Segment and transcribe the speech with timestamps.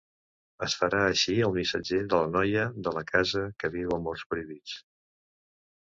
[0.67, 4.79] Es farà així el missatger de la noia de la casa que viu amors prohibits.